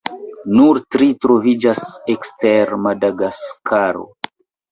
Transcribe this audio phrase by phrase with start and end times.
[0.59, 1.83] Nur tri troviĝas
[2.15, 4.05] ekster Madagaskaro.